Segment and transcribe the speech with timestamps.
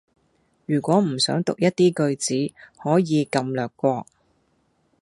[0.65, 4.07] 如果唔想讀一啲句子，可以撳略過